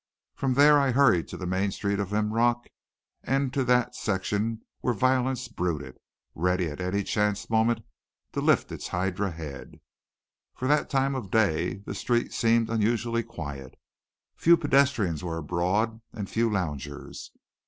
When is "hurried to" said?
0.93-1.37